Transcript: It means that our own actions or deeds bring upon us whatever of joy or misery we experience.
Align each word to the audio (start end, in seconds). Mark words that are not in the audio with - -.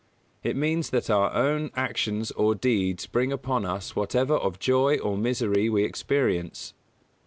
It 0.41 0.55
means 0.55 0.89
that 0.89 1.11
our 1.11 1.31
own 1.31 1.69
actions 1.75 2.31
or 2.31 2.55
deeds 2.55 3.05
bring 3.05 3.31
upon 3.31 3.65
us 3.67 3.95
whatever 3.95 4.33
of 4.33 4.57
joy 4.57 4.97
or 4.97 5.15
misery 5.15 5.69
we 5.69 5.83
experience. 5.83 6.73